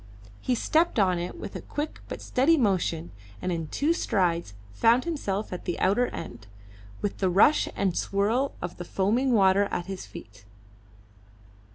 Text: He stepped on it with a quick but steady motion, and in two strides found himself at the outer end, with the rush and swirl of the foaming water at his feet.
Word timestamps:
He 0.39 0.55
stepped 0.55 0.97
on 0.97 1.19
it 1.19 1.37
with 1.39 1.55
a 1.55 1.61
quick 1.61 1.99
but 2.09 2.23
steady 2.23 2.57
motion, 2.57 3.11
and 3.39 3.51
in 3.51 3.67
two 3.67 3.93
strides 3.93 4.55
found 4.73 5.05
himself 5.05 5.53
at 5.53 5.65
the 5.65 5.79
outer 5.79 6.07
end, 6.07 6.47
with 7.03 7.19
the 7.19 7.29
rush 7.29 7.69
and 7.75 7.95
swirl 7.95 8.53
of 8.63 8.77
the 8.77 8.83
foaming 8.83 9.31
water 9.33 9.65
at 9.65 9.85
his 9.85 10.07
feet. 10.07 10.43